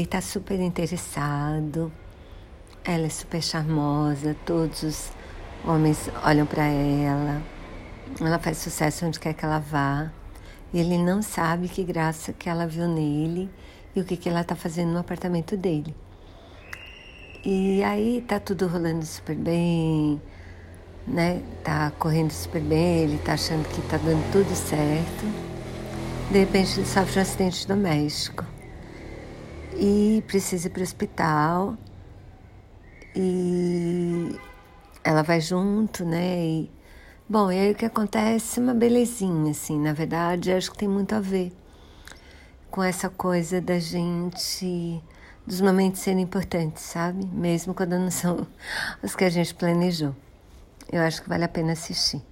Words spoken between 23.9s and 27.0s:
dando tudo certo. De repente ele